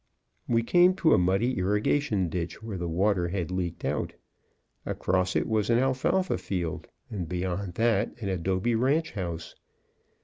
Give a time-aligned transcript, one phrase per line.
[0.47, 4.13] We came to a muddy irrigation ditch, where the water had leaked out.
[4.83, 9.53] Across it was an alfalfa field, and beyond that an adobe ranch house.